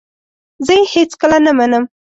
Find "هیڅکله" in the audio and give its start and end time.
0.93-1.37